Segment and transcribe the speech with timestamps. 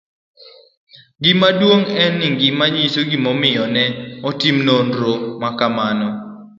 [1.23, 3.83] Gima duong' En gima nyiso gimomiyo ne
[4.29, 6.07] otim nonro ma kamano.